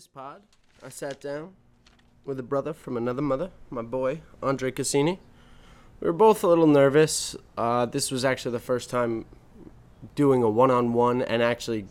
[0.00, 0.40] this pod,
[0.82, 1.52] I sat down
[2.24, 5.20] with a brother from another mother, my boy, Andre Cassini.
[6.00, 7.36] We were both a little nervous.
[7.58, 9.26] Uh, this was actually the first time
[10.14, 11.84] doing a one on one and actually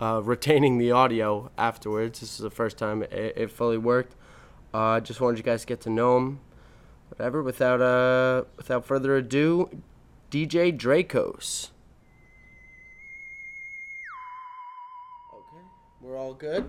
[0.00, 2.18] uh, retaining the audio afterwards.
[2.18, 4.16] This is the first time it, it fully worked.
[4.72, 6.40] I uh, just wanted you guys to get to know him.
[7.10, 7.44] Whatever.
[7.44, 9.70] Without uh, without further ado,
[10.32, 11.68] DJ Dracos.
[15.32, 15.64] Okay,
[16.00, 16.68] we're all good.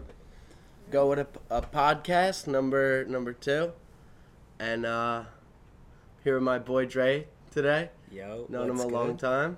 [0.95, 3.73] Go with a, a podcast number number two,
[4.59, 5.25] and uh,
[6.23, 7.89] here with my boy Dre today.
[8.09, 9.57] Yo, Known him a long time.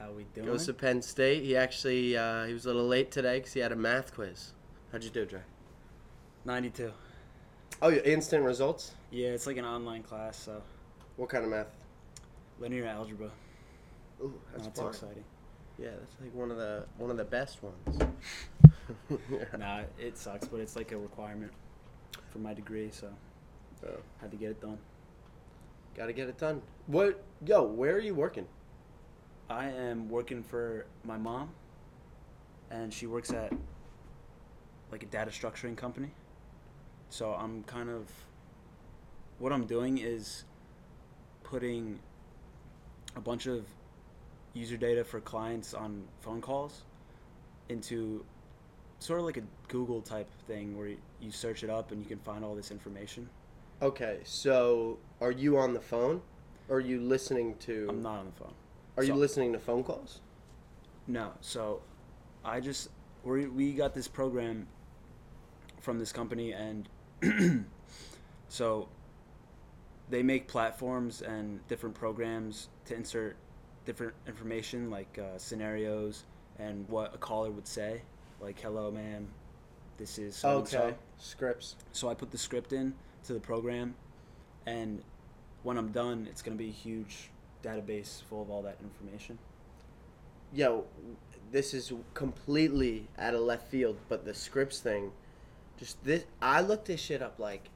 [0.00, 0.48] How we doing?
[0.48, 1.44] Goes to Penn State.
[1.44, 4.50] He actually uh, he was a little late today because he had a math quiz.
[4.90, 5.42] How'd you do, Dre?
[6.44, 6.90] 92.
[7.80, 8.96] Oh, yeah, instant results.
[9.12, 10.60] Yeah, it's like an online class, so
[11.14, 11.68] What kind of math?
[12.58, 13.30] linear algebra.
[14.20, 14.84] Ooh, that's Not fun.
[14.86, 15.24] too exciting.
[15.78, 18.02] Yeah, that's like one of the one of the best ones.
[19.10, 19.44] Yeah.
[19.58, 21.52] Nah, it sucks, but it's like a requirement
[22.30, 23.08] for my degree, so
[23.86, 23.90] Oh,
[24.20, 24.78] had to get it done.
[25.96, 26.60] gotta get it done.
[26.86, 27.22] What?
[27.46, 28.46] Yo, where are you working?
[29.48, 31.50] I am working for my mom,
[32.70, 33.52] and she works at
[34.90, 36.10] like a data structuring company.
[37.10, 38.10] So I'm kind of
[39.38, 40.44] what I'm doing is
[41.44, 42.00] putting
[43.16, 43.64] a bunch of
[44.54, 46.82] user data for clients on phone calls
[47.68, 48.24] into
[48.98, 52.06] sort of like a Google type thing where you- you search it up and you
[52.08, 53.28] can find all this information.
[53.80, 56.22] Okay, so are you on the phone?
[56.68, 57.86] Or are you listening to?
[57.88, 58.54] I'm not on the phone.
[58.96, 60.20] Are you listening to phone calls?
[61.06, 61.32] No.
[61.40, 61.80] So
[62.44, 62.88] I just
[63.24, 64.66] we we got this program
[65.80, 66.88] from this company and
[68.48, 68.88] so
[70.10, 73.36] they make platforms and different programs to insert
[73.84, 76.24] different information like uh, scenarios
[76.58, 78.02] and what a caller would say
[78.40, 79.28] like hello ma'am
[79.98, 81.74] this is so okay, scripts.
[81.90, 82.94] so I put the script in
[83.24, 83.96] to the program,
[84.64, 85.02] and
[85.64, 87.30] when I'm done, it's gonna be a huge
[87.64, 89.38] database full of all that information.
[90.54, 90.84] Yo,
[91.50, 95.10] this is completely out of left field, but the scripts thing,
[95.76, 96.24] just this.
[96.40, 97.68] I looked this shit up like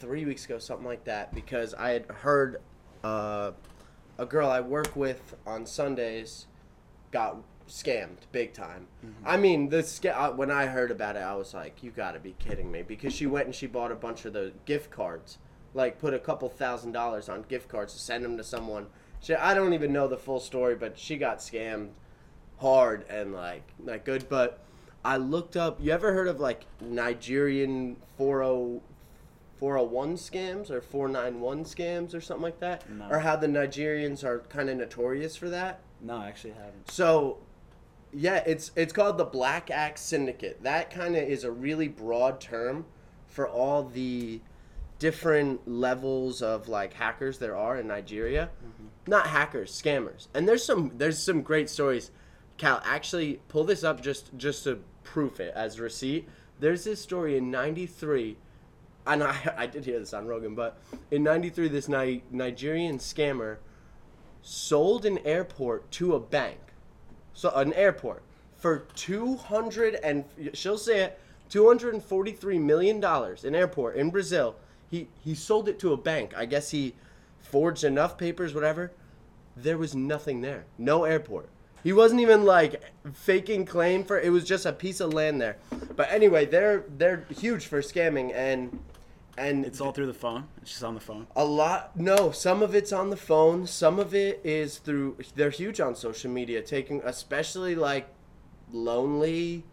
[0.00, 2.60] three weeks ago, something like that, because I had heard
[3.04, 3.52] uh,
[4.18, 6.46] a girl I work with on Sundays
[7.12, 7.36] got
[7.70, 8.86] scammed big time.
[9.24, 12.12] I mean, the sca- uh, when I heard about it, I was like, "You got
[12.12, 14.90] to be kidding me!" Because she went and she bought a bunch of the gift
[14.90, 15.38] cards,
[15.72, 18.86] like put a couple thousand dollars on gift cards to send them to someone.
[19.20, 21.90] She, I don't even know the full story, but she got scammed
[22.58, 24.28] hard and like like good.
[24.28, 24.58] But
[25.04, 25.78] I looked up.
[25.80, 28.80] You ever heard of like Nigerian 40
[29.60, 32.88] 401 scams or 491 scams or something like that?
[32.88, 33.08] No.
[33.10, 35.80] Or how the Nigerians are kind of notorious for that?
[36.00, 36.90] No, I actually haven't.
[36.90, 37.36] So,
[38.12, 40.62] yeah, it's it's called the Black Axe Syndicate.
[40.62, 42.84] That kind of is a really broad term
[43.26, 44.40] for all the
[44.98, 48.50] different levels of like hackers there are in Nigeria.
[48.58, 48.86] Mm-hmm.
[49.10, 50.28] Not hackers, scammers.
[50.34, 52.10] And there's some there's some great stories.
[52.58, 56.28] Cal, actually pull this up just just to proof it as receipt.
[56.58, 58.36] There's this story in '93
[59.06, 60.78] and I, I did hear this on Rogan, but
[61.10, 63.58] in '93, this Ni- Nigerian scammer
[64.42, 66.58] sold an airport to a bank,
[67.34, 68.22] so an airport
[68.56, 73.44] for two hundred and she'll say it, two hundred and forty-three million dollars.
[73.44, 74.56] An airport in Brazil.
[74.90, 76.32] He he sold it to a bank.
[76.36, 76.94] I guess he
[77.38, 78.92] forged enough papers, whatever.
[79.56, 80.64] There was nothing there.
[80.78, 81.48] No airport.
[81.82, 82.82] He wasn't even like
[83.12, 85.56] faking claim for it was just a piece of land there.
[85.96, 88.78] But anyway, they're they're huge for scamming and
[89.40, 90.46] and It's all through the phone.
[90.62, 91.26] It's just on the phone.
[91.34, 95.50] a lot no, some of it's on the phone, some of it is through they're
[95.50, 98.08] huge on social media, taking especially like
[98.72, 99.64] lonely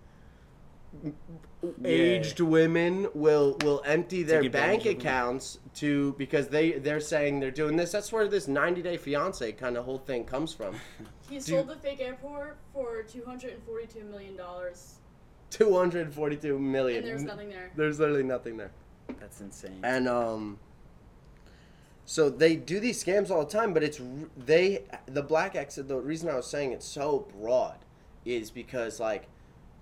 [1.84, 5.08] aged women will will empty their Take bank advantage of them.
[5.08, 7.92] accounts to because they they're saying they're doing this.
[7.92, 10.76] That's where this 90 day fiance kind of whole thing comes from.
[11.30, 14.94] He sold the fake airport for two hundred and forty-two million dollars,
[15.50, 17.00] 242 million.
[17.00, 17.70] and there's nothing there.
[17.76, 18.72] There's literally nothing there.
[19.20, 19.80] That's insane.
[19.84, 20.60] And um
[22.06, 24.00] so they do these scams all the time, but it's
[24.38, 25.88] they the black exit.
[25.88, 27.78] the reason I was saying it's so broad
[28.26, 29.28] is because like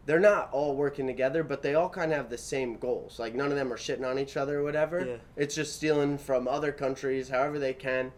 [0.06, 3.19] they're not all working together, but they all kind of have the same goals.
[3.19, 5.06] Like none of them are shitting on each other or whatever.
[5.06, 5.16] Yeah.
[5.36, 8.12] It's just stealing from other countries however they can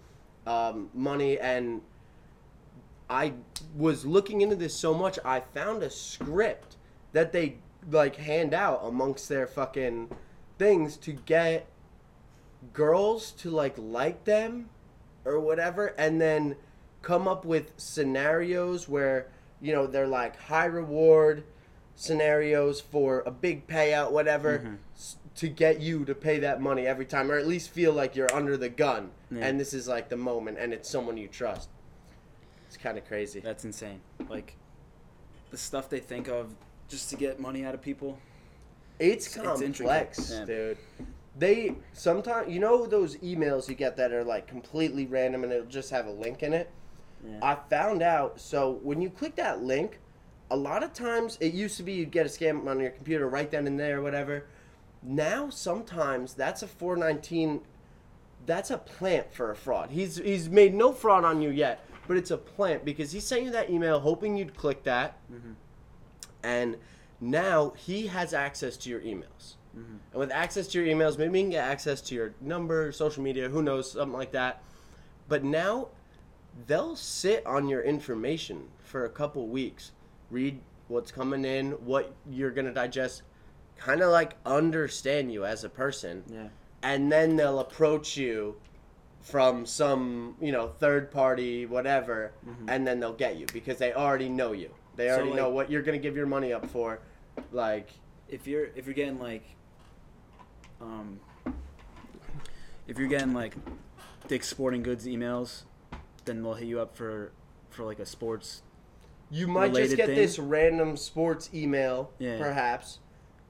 [0.48, 1.82] um, money and
[3.10, 3.34] I
[3.76, 6.78] was looking into this so much I found a script
[7.12, 7.58] that they
[7.92, 10.10] like hand out amongst their fucking
[10.58, 11.68] things to get
[12.74, 14.70] girls to like like them
[15.26, 16.56] or whatever and then
[17.02, 19.28] come up with scenarios where
[19.62, 21.44] you know they're like high reward
[21.96, 25.16] scenarios for a big payout, whatever, Mhm.
[25.34, 28.32] to get you to pay that money every time, or at least feel like you're
[28.32, 29.46] under the gun, Yeah.
[29.48, 31.70] and this is like the moment, and it's someone you trust.
[32.68, 33.40] It's kind of crazy.
[33.40, 34.02] That's insane.
[34.30, 34.58] Like
[35.50, 36.54] the stuff they think of
[36.88, 38.20] just to get money out of people.
[39.00, 39.62] It's complex,
[40.32, 40.78] intricate, dude.
[41.38, 45.66] They sometimes, you know, those emails you get that are like completely random and it'll
[45.68, 46.70] just have a link in it.
[47.28, 47.40] Yeah.
[47.42, 48.40] I found out.
[48.40, 50.00] So when you click that link,
[50.50, 53.28] a lot of times it used to be you'd get a scam on your computer
[53.30, 54.46] right then and there, or whatever.
[55.04, 57.62] Now sometimes that's a 419.
[58.48, 59.92] That's a plant for a fraud.
[59.92, 63.44] He's he's made no fraud on you yet, but it's a plant because he sent
[63.44, 65.56] you that email hoping you'd click that, Mhm.
[66.44, 66.78] and
[67.20, 69.56] now he has access to your emails.
[69.76, 70.00] Mhm.
[70.12, 73.24] And with access to your emails, maybe he can get access to your number, social
[73.24, 74.62] media, who knows, something like that.
[75.28, 75.90] But now
[76.66, 79.92] they'll sit on your information for a couple weeks,
[80.32, 83.22] read what's coming in, what you're going to digest,
[83.78, 86.24] kind of like understand you as a person.
[86.28, 86.48] Yeah.
[86.82, 88.56] And then they'll approach you
[89.22, 92.66] from some, you know, third party, whatever, Mhm.
[92.70, 94.74] and then they'll get you because they already know you.
[94.98, 97.00] They So, already know what you're going to give your money up for.
[97.52, 97.90] Like,
[98.28, 99.44] if you're if you're getting like
[100.82, 101.20] um
[102.88, 103.56] if you're getting like
[104.28, 105.64] Dick's Sporting Goods emails,
[106.26, 107.32] then they'll hit you up for
[107.70, 108.64] for like a sports
[109.30, 110.16] You might just get thing.
[110.16, 112.38] this random sports email, Yeah.
[112.40, 113.00] perhaps,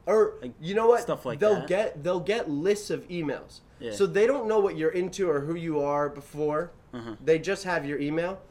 [0.06, 1.02] or Like, you know what?
[1.02, 1.68] stuff like they'll that.
[1.68, 3.92] get they'll get lists of emails, Yeah.
[3.94, 6.72] so they don't know what you're into or who you are before.
[6.94, 7.16] uh-huh.
[7.24, 8.42] They just have your email,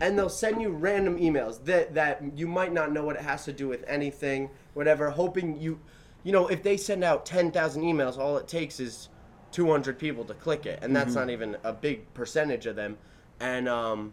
[0.00, 3.44] and they'll send you random emails that that you might not know what it has
[3.44, 5.10] to do with anything, whatever.
[5.10, 5.80] Hoping you,
[6.22, 9.08] you know, if they send out ten thousand emails, all it takes is
[9.52, 11.20] two hundred people to click it, and that's Mm-hmm.
[11.20, 12.98] not even a big percentage of them,
[13.40, 14.12] and um,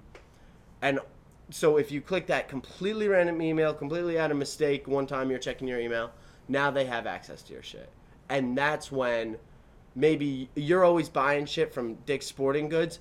[0.81, 0.99] and
[1.49, 5.39] so if you click that completely random email, completely out of mistake, one time you're
[5.39, 6.11] checking your email,
[6.47, 7.89] now they have access to your shit.
[8.29, 9.37] And that's when
[9.93, 12.99] maybe you're always buying shit from Dick's Sporting Goods.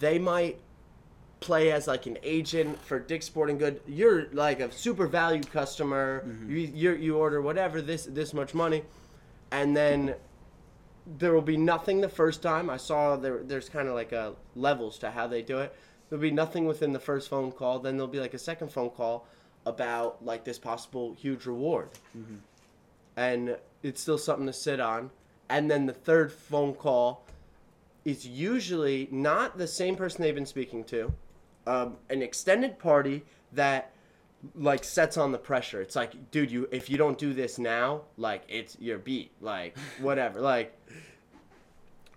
[0.00, 0.58] They might
[1.42, 3.80] play as like an agent for Dick Sporting Good.
[3.86, 6.24] You're like a super valued customer.
[6.26, 6.50] Mm-hmm.
[6.50, 8.82] You you you order whatever this this much money,
[9.50, 10.14] and then
[11.18, 12.70] there will be nothing the first time.
[12.70, 15.74] I saw there there's kind of like a levels to how they do it.
[16.08, 17.78] There'll be nothing within the first phone call.
[17.78, 19.26] Then there'll be like a second phone call
[19.66, 22.36] about like this possible huge reward, mm-hmm.
[23.16, 25.10] and it's still something to sit on.
[25.48, 27.26] And then the third phone call
[28.04, 31.12] is usually not the same person they've been speaking to,
[31.66, 33.92] um, an extended party that
[34.54, 35.80] like sets on the pressure.
[35.80, 39.76] It's like, dude, you if you don't do this now, like it's your beat, like
[40.00, 40.78] whatever, like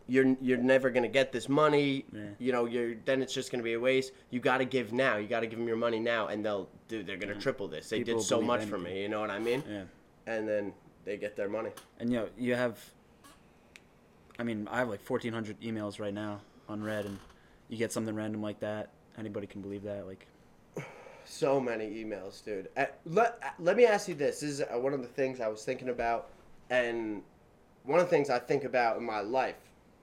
[0.07, 2.05] you're you're never gonna get this money.
[2.11, 2.21] Yeah.
[2.39, 4.11] You know, you're then it's just gonna be a waste.
[4.29, 5.17] You got to give now.
[5.17, 7.03] You got to give them your money now, and they'll do.
[7.03, 7.89] They're gonna triple this.
[7.89, 9.01] They People did so much for me.
[9.01, 9.63] You know what I mean?
[9.69, 9.83] Yeah.
[10.27, 11.69] And then they get their money.
[11.99, 12.79] And you know, you have
[14.37, 17.19] I mean, I have like 1400 emails right now on red and
[17.69, 18.89] you get something random like that.
[19.17, 20.27] Anybody can believe that like
[21.25, 22.69] So many emails, dude.
[22.77, 24.41] Uh, let, uh, let me ask you this.
[24.41, 26.29] This is uh, one of the things I was thinking about,
[26.69, 27.23] and
[27.83, 29.55] one of the things I think about in my life,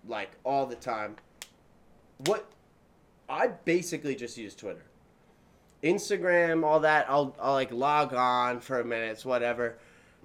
[0.07, 1.17] like all the time.
[2.27, 2.51] What
[3.29, 4.85] I basically just use Twitter,
[5.83, 7.07] Instagram, all that.
[7.09, 9.79] I'll, I'll like log on for a minute, it's whatever.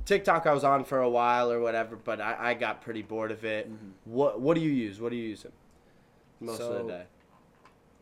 [0.06, 3.32] TikTok, I was on for a while or whatever, but I, I got pretty bored
[3.32, 3.70] of it.
[4.06, 5.00] What What do you use?
[5.00, 5.52] What are you using
[6.40, 7.04] most of the day?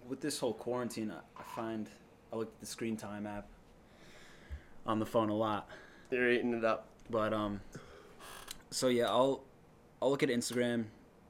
[0.08, 1.90] With this whole quarantine, I, I find
[2.32, 3.48] I look at the screen time app
[4.86, 5.70] on the phone a lot.
[6.12, 6.88] You're eating it up.
[7.10, 7.62] But um
[8.70, 9.44] so yeah, I'll
[10.02, 10.86] I'll look at Instagram,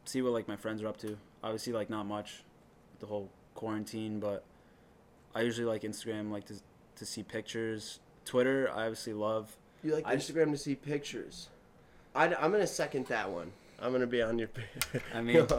[0.05, 1.17] see what like my friends are up to.
[1.43, 2.43] Obviously like not much
[2.99, 4.43] the whole quarantine, but
[5.33, 6.55] I usually like Instagram like to
[6.95, 7.99] to see pictures.
[8.25, 9.55] Twitter, I obviously love.
[9.83, 11.49] You like I- Instagram to see pictures.
[12.15, 13.51] I, I, am gonna second that one.
[13.79, 14.49] I'm gonna be on your.
[15.13, 15.45] I mean-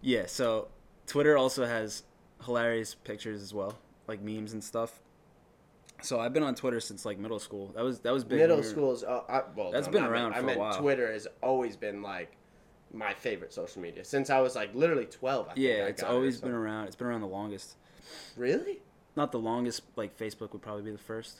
[0.00, 0.68] Yeah, so
[1.08, 2.04] Twitter also has
[2.44, 5.00] hilarious pictures as well, like memes and stuff.
[6.02, 7.72] So I've been on Twitter since like middle school.
[7.74, 8.38] That was that was big.
[8.38, 9.02] middle school is.
[9.02, 10.74] Uh, I, well, That's no, been around I a meant.
[10.76, 12.36] Twitter has always been like
[12.92, 15.46] my favorite social media since I was like literally 12.
[15.48, 16.86] I think Yeah, it's it always been around.
[16.86, 17.76] It's been around the longest.
[18.36, 18.78] Really?
[19.16, 19.82] Not the longest.
[19.96, 21.38] Like Facebook would probably be the first.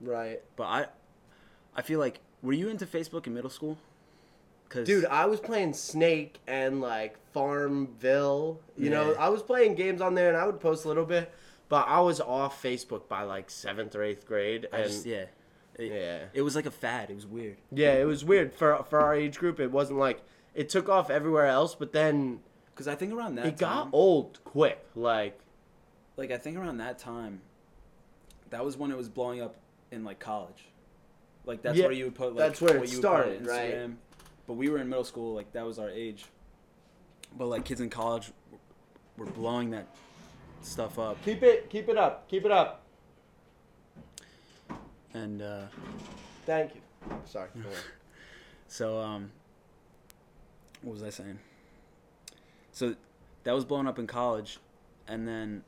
[0.00, 0.40] Right.
[0.56, 0.86] But I,
[1.76, 3.78] I feel like were you into Facebook in middle school?
[4.70, 8.60] Cause Dude, I was playing Snake and like Farmville.
[8.78, 11.32] You know, I was playing games on there and I would post a little bit,
[11.68, 14.68] but I was off Facebook by like seventh or eighth grade.
[14.72, 15.24] And just, yeah,
[15.74, 16.18] it, yeah.
[16.32, 17.10] it was like a fad.
[17.10, 17.56] It was weird.
[17.72, 19.58] Yeah, it was weird for for our age group.
[19.58, 20.22] It wasn't like
[20.54, 22.38] it took off everywhere else, but then
[22.76, 24.86] Cause I think around that it got old quick.
[24.94, 25.36] Like
[26.16, 27.40] like I think around that time,
[28.50, 29.56] that was when it was blowing up
[29.90, 30.66] in like college.
[31.44, 33.40] Like that's Yeah, where you would put like that's where it you would put on
[33.40, 33.90] started, right?
[34.50, 36.24] But we were in middle school, like that was our age.
[37.38, 38.32] But like kids in college
[39.16, 39.86] were blowing that
[40.60, 42.82] stuff up, Keep it, keep it up, keep it up.
[45.14, 45.66] and uh,
[46.46, 46.80] Thank you.
[47.26, 47.48] Sorry.
[48.66, 49.30] So, um,
[50.82, 51.38] what was I saying?
[52.72, 52.96] So,
[53.44, 54.58] that was blown up in college,
[55.06, 55.62] and then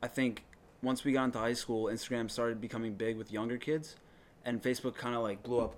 [0.00, 0.44] I think
[0.80, 3.96] once we got into high school, Instagram started becoming big with younger kids,
[4.44, 5.74] and Facebook kind of like blew up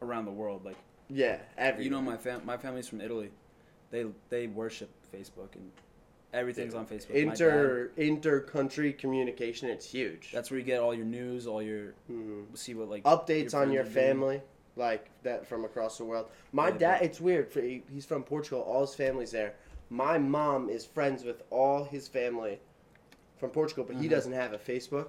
[0.00, 0.64] around the world.
[0.64, 0.76] Like,
[1.10, 3.30] Yeah, every you know, my fam- my family's from Italy,
[3.90, 5.70] they they worship Facebook and
[6.32, 7.10] everything's on Facebook.
[7.10, 9.68] Inter inter country communication.
[9.68, 10.32] It's huge.
[10.32, 12.56] that's where you get all your news, all your Mhm.
[12.56, 13.94] see what like updates on your are doing.
[13.94, 14.42] family,
[14.76, 16.28] like that from across the world.
[16.52, 17.50] My Yeah, dad, it's weird.
[17.52, 18.62] For he- he's from Portugal.
[18.62, 19.54] All his family's there.
[19.90, 22.58] My mom is friends with all his family
[23.36, 24.10] from Portugal, but he Mhm.
[24.10, 25.08] doesn't have a Facebook.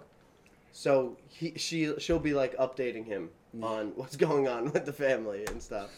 [0.74, 3.66] So he she she'll be like updating him Yeah.
[3.66, 5.90] on what's going on with the family and stuff.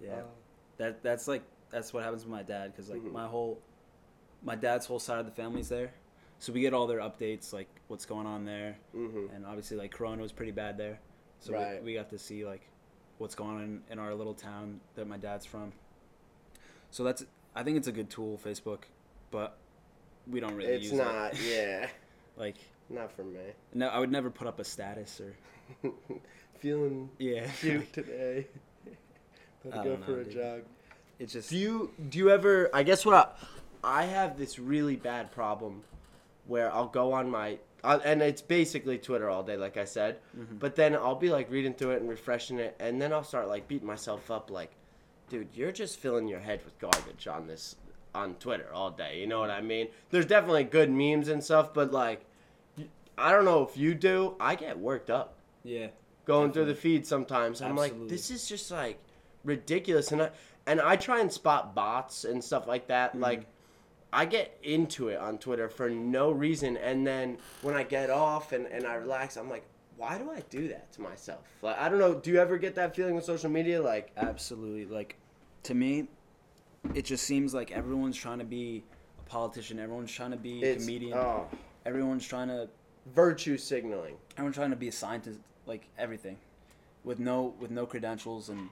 [0.00, 0.22] Yeah, Uh,
[0.78, 3.12] that that's like that's what happens with my dad because like Mhm.
[3.12, 3.60] my whole
[4.42, 5.92] my dad's whole side of the family's there,
[6.40, 9.34] so we get all their updates like what's going on there, mhm.
[9.34, 10.98] and obviously like Corona was pretty bad there,
[11.38, 11.78] so Right.
[11.80, 12.62] we, we got to see like
[13.18, 15.72] what's going on in, in our little town that my dad's from.
[16.90, 18.84] So that's I think it's a good tool Facebook,
[19.30, 19.56] but
[20.26, 21.32] we don't really It's use not.
[21.34, 21.38] it.
[21.38, 21.88] It's not, yeah,
[22.36, 22.56] like
[22.90, 23.40] not for me.
[23.74, 25.34] no, I would never put up a status or
[26.58, 27.46] Feeling yeah.
[27.60, 28.46] cute today.
[29.64, 30.32] Let's I go don't for a dude.
[30.34, 30.60] jog.
[31.18, 32.70] It's just Do you do you ever?
[32.72, 33.36] I guess what
[33.82, 35.82] I, I have this really bad problem
[36.46, 40.18] where I'll go on my uh, and it's basically Twitter all day, like I said.
[40.38, 40.58] Mhm.
[40.60, 43.48] But then I'll be like reading through it and refreshing it, and then I'll start
[43.48, 44.70] like beating myself up, like,
[45.28, 47.74] dude, you're just filling your head with garbage on this
[48.14, 49.18] on Twitter all day.
[49.20, 49.88] You know what I mean?
[50.10, 52.24] There's definitely good memes and stuff, but like,
[53.22, 54.34] I don't know if you do.
[54.40, 55.88] I get worked up yeah.
[56.24, 57.62] going through the feed sometimes.
[57.62, 58.98] I'm like, this is just like
[59.44, 60.30] ridiculous, and I
[60.66, 63.16] and I try and spot bots and stuff like that.
[63.16, 63.20] Mhm.
[63.20, 63.46] Like,
[64.12, 68.52] I get into it on Twitter for no reason, and then when I get off
[68.52, 69.64] and and I relax, I'm like,
[69.96, 71.40] why do I do that to myself?
[71.62, 72.14] Like, I don't know.
[72.14, 73.80] Do you ever get that feeling with social media?
[73.80, 74.86] Like, Absolutely.
[74.86, 75.16] Like
[75.64, 76.08] to me,
[76.94, 78.82] it just seems like everyone's trying to be
[79.24, 79.78] a politician.
[79.78, 81.14] Everyone's trying to be a comedian.
[81.16, 81.46] oh,
[81.86, 82.68] Everyone's trying to
[83.06, 84.16] virtue signaling.
[84.32, 85.40] everyone's trying to be a scientist.
[85.66, 86.38] Like everything,
[87.04, 88.68] with no with no credentials and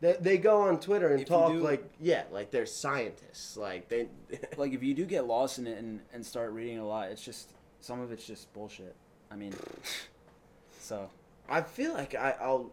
[0.00, 3.56] They, they go on Twitter and If you talk do- like yeah, like they're scientists.
[3.56, 4.08] Like they.
[4.56, 7.24] like if you do get lost in it and, and start reading a lot, it's
[7.24, 7.50] just
[7.80, 8.94] some of it's just bullshit.
[9.30, 9.54] I mean,
[10.78, 11.08] so
[11.48, 12.70] I feel like I, I'll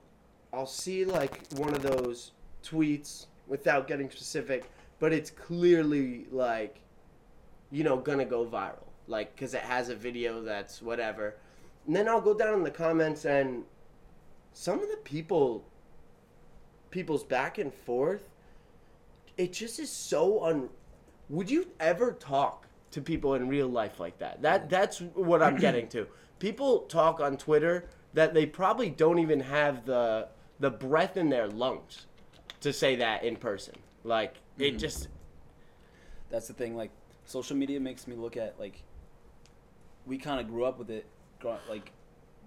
[0.54, 2.32] I'll see like one of those
[2.64, 4.70] tweets without getting specific,
[5.00, 6.82] but it's clearly like
[7.72, 11.36] you know gonna go viral, like because it has a video that's whatever.
[11.86, 13.64] And then I'll go down in the comments and
[14.54, 15.66] some of the people
[16.92, 18.30] people's back and forth
[19.38, 20.68] it just is so un
[21.30, 25.56] would you ever talk to people in real life like that that that's what i'm
[25.56, 26.08] getting to
[26.40, 27.86] people talk on twitter
[28.16, 30.28] that they probably don't even have the
[30.60, 32.08] the breath in their lungs
[32.60, 34.80] to say that in person like it Mhm.
[34.80, 35.10] just
[36.32, 36.76] that's the thing.
[36.76, 36.92] Like
[37.26, 38.82] social media makes me look at like
[40.06, 41.06] we kind of grew up with it,
[41.70, 41.92] like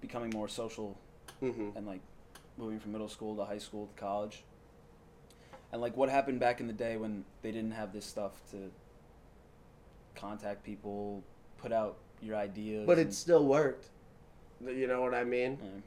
[0.01, 0.99] becoming more social
[1.43, 1.77] mhm.
[1.77, 2.01] and like
[2.57, 4.45] moving from middle school to high school to college.
[5.73, 8.71] And like what happened back in the day when they didn't have this stuff to
[10.15, 11.23] contact people,
[11.59, 12.87] put out your ideas.
[12.87, 13.89] but it still worked
[14.65, 15.81] you know what i mean Yeah.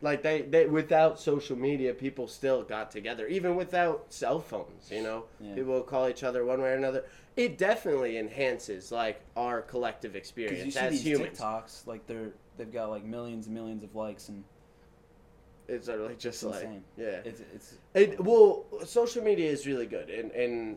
[0.00, 5.00] like they, they without social media people still got together even without cell phones you
[5.00, 5.54] know Yeah.
[5.54, 7.04] people will call each other one way or another
[7.36, 12.30] it definitely enhances like our collective experience you see as these humans TikToks, like they're
[12.56, 14.44] they've got like millions and millions of likes, and
[15.68, 16.84] it's like just It's like insane.
[16.96, 20.76] yeah it's it's it well social media is really good and and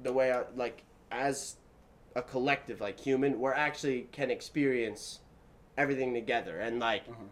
[0.00, 1.56] the way I, like as
[2.16, 5.20] a collective like human we're actually can experience
[5.76, 7.24] everything together and like uh-huh.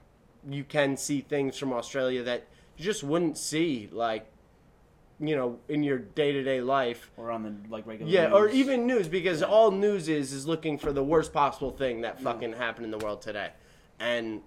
[0.51, 4.27] you can see things from Australia that you just wouldn't see like
[5.25, 8.11] you know in your day-to-day life or on the like regular.
[8.11, 9.47] yeah or even news because Yeah.
[9.47, 12.99] all news is is looking for the worst possible thing that fucking happened in the
[12.99, 13.51] world today
[14.01, 14.43] and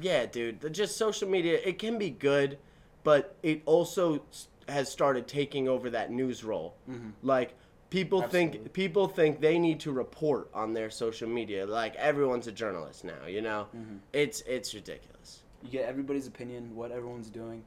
[0.00, 2.58] yeah dude just social media it can be good
[3.04, 4.22] but it also
[4.68, 7.12] has started taking over that news role Mhm.
[7.22, 7.54] like
[7.90, 8.58] people Absolutely.
[8.58, 13.04] think people think they need to report on their social media like everyone's a journalist
[13.04, 14.00] now you know Mhm.
[14.12, 17.64] it's it's ridiculous you get everybody's opinion, what everyone's doing.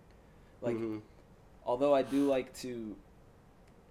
[0.62, 1.02] Like Mhm.
[1.66, 2.96] although I do like to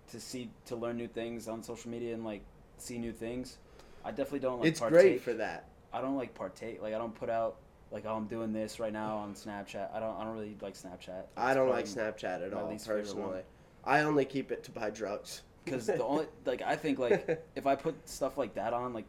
[0.09, 2.43] to see to learn new things on social media and like
[2.79, 3.59] see new things,
[4.05, 5.01] I definitely don't like it's partake.
[5.01, 6.83] great for that I don't like partake.
[6.83, 7.57] Like I don't put out
[7.91, 9.95] like oh I'm doing this right now on Snapchat.
[9.95, 11.25] I don't I don't really like Snapchat.
[11.37, 13.15] I don't like Snapchat at all least favorite one.
[13.17, 13.43] personally.
[13.85, 15.43] I only keep it to buy drugs.
[15.65, 19.07] because the only like I think like if I put stuff like that on like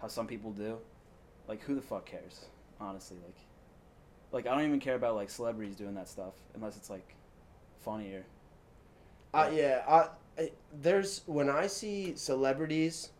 [0.00, 0.78] how some people do,
[1.46, 2.46] like who the fuck cares?
[2.80, 3.36] Honestly, like
[4.32, 7.14] like I don't even care about like celebrities doing that stuff unless it's like
[7.84, 8.24] funnier.
[9.32, 10.08] Uh, yeah, I,
[10.40, 13.10] I, there's when I see celebrities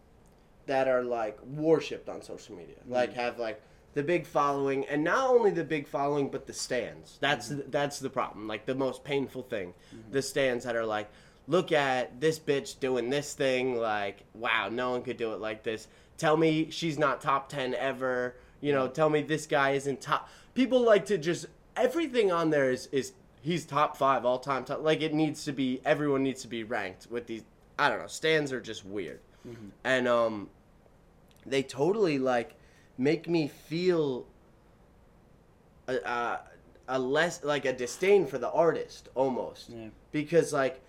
[0.67, 2.93] that are like worshipped on social media, mm-hmm.
[2.93, 3.61] like have like
[3.95, 7.19] the big following, and not only the big following, but the stands.
[7.21, 7.71] That's mm-hmm.
[7.71, 8.47] that's the problem.
[8.47, 10.13] Like the most painful thing, mm-hmm.
[10.13, 11.11] the stands that are like,
[11.47, 13.77] look at this bitch doing this thing.
[13.77, 15.89] Like, wow, no one could do it like this.
[16.19, 18.37] Tell me she's not top ten ever.
[18.61, 20.29] You know, tell me this guy isn't top.
[20.61, 24.63] People like to just everything on there is is he's top five all time.
[24.63, 25.81] Top like it needs to be.
[25.87, 27.45] Everyone needs to be ranked with these.
[27.79, 28.07] I don't know.
[28.07, 29.21] Stands are just weird,
[29.85, 30.51] and um,
[31.47, 32.57] they totally like
[32.99, 34.27] make me feel
[35.89, 36.41] a, a,
[36.89, 39.87] a less like a disdain for the artist almost Yeah.
[40.13, 40.83] because like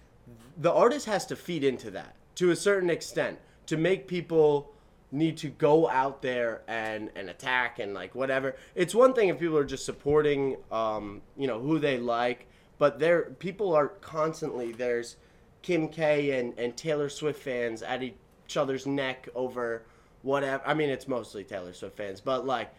[0.58, 4.74] the artist has to feed into that to a certain extent to make people
[5.12, 9.39] need to go out there and and attack and like whatever it's one thing if
[9.39, 14.72] people are just supporting um you know who they like but there people are constantly
[14.72, 15.18] there's
[15.62, 18.15] kim k and and taylor swift fans at each
[18.56, 19.84] other's neck over
[20.22, 22.74] whatever i mean it's mostly taylor swift fans but like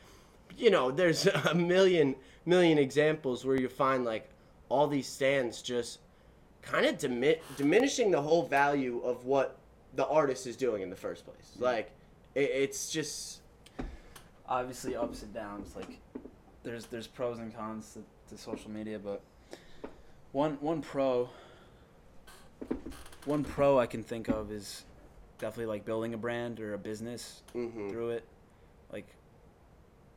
[0.56, 4.28] you know, there's a million million examples where you find like
[4.68, 6.00] all these stands just
[6.60, 9.58] kind of dimi- diminishing the whole value of what
[9.94, 11.52] the artist is doing in the first place.
[11.58, 11.92] Like,
[12.34, 13.42] it, it's just
[14.48, 15.74] Obviously ups and downs.
[15.74, 15.98] Like
[16.62, 19.22] there's there's pros and cons to, to social media, but
[20.32, 21.30] one one pro
[23.24, 24.84] one pro I can think of is
[25.38, 27.90] definitely like building a brand or a business mhm.
[27.90, 28.24] through it.
[28.92, 29.06] Like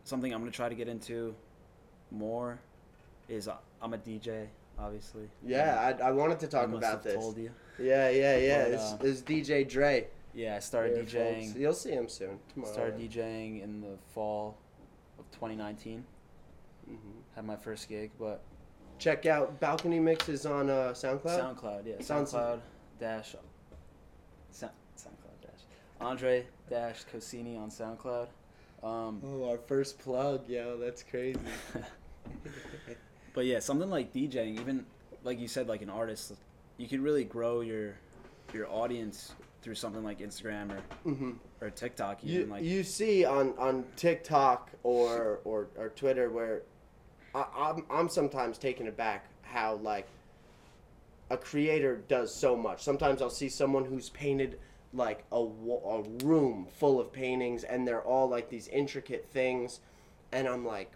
[0.03, 1.33] something I'm gonna try to get into
[2.11, 2.59] more
[3.29, 5.29] is uh, I'm a DJ, obviously.
[5.45, 5.93] yeah.
[6.01, 7.15] I, I wanted to I talk must about have this.
[7.15, 7.51] Told you.
[7.79, 8.63] Yeah, yeah, yeah.
[8.63, 10.07] But, it's, uh, it's DJ Dre.
[10.35, 11.45] Yeah, I started here, DJing.
[11.47, 11.57] folks.
[11.57, 12.73] You'll see him soon tomorrow.
[12.73, 14.57] Started DJing in the fall
[15.17, 16.05] of 2019.
[16.89, 16.97] Mhm.
[17.35, 18.41] Had my first gig, but
[18.97, 21.23] Check out Balcony Mixes on uh, SoundCloud.
[21.23, 22.61] SoundCloud, yeah, SoundCloud
[22.99, 23.35] dash,
[24.51, 25.61] Sound, SoundCloud dash,
[25.99, 28.27] Andre dash Cosini on SoundCloud.
[28.83, 30.77] Um, oh, our first plug, yo.
[30.77, 31.39] That's crazy.
[33.33, 34.85] but yeah, something like DJing, even
[35.23, 36.33] like you said, like an artist,
[36.77, 37.95] you could really grow your
[38.53, 39.33] your audience
[39.65, 42.23] through something like Instagram or, hmm or TikTok.
[42.23, 46.61] Even You, like you see on, on TikTok or, or, or Twitter where
[47.33, 50.07] I, I'm, I'm sometimes taken aback how like
[51.31, 52.83] a creator does so much.
[52.83, 54.59] Sometimes I'll see someone who's painted
[54.93, 59.79] like a, a room full of paintings and they're all like these intricate things
[60.31, 60.91] and I'm like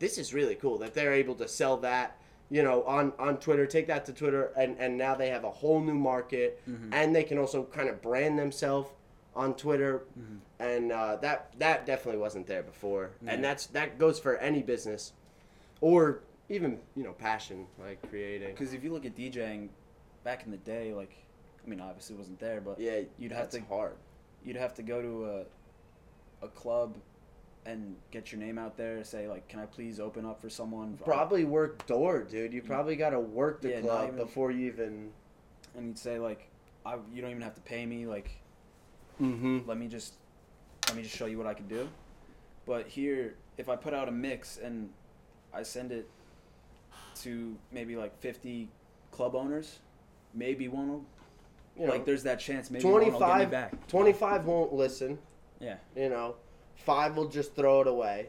[0.00, 2.18] this is really cool that they're able to sell that
[2.50, 5.50] you know on on Twitter take that to Twitter and and now they have a
[5.50, 6.90] whole new market Mhm.
[6.92, 8.88] and they can also kind of brand themselves
[9.34, 10.38] on Twitter Mhm.
[10.60, 13.32] and uh, that that definitely wasn't there before Yeah.
[13.32, 15.12] and that's that goes for any business
[15.80, 19.68] or even you know passion like creating Because if you look at DJing,
[20.22, 21.14] back in the day, like,
[21.64, 23.96] I mean, obviously it wasn't there, but yeah you'd have to- hard
[24.44, 25.44] you'd have to go to a
[26.42, 26.94] a club
[27.66, 29.02] and get your name out there.
[29.04, 30.98] Say like, can I please open up for someone?
[31.04, 34.66] probably work door dude you probably got to work the Yeah, club even- before you
[34.68, 35.10] even
[35.76, 36.48] And you'd say like,
[36.84, 38.06] I you don't even have to pay me.
[38.06, 38.30] Like,
[39.20, 39.60] mm-hmm.
[39.66, 40.14] let me just
[40.86, 41.88] let me just show you what I can do.
[42.64, 44.88] But here, if I put out a mix and
[45.52, 46.08] I send it
[47.22, 48.68] to maybe like fifty
[49.10, 49.80] club owners,
[50.34, 51.04] maybe one will
[51.78, 52.04] you know, like.
[52.04, 52.70] There's that chance.
[52.70, 53.86] Maybe one will give me 25 back.
[53.88, 55.18] 25 won't listen
[55.60, 55.76] Yeah.
[55.96, 56.36] you know
[56.76, 58.28] five will just throw it away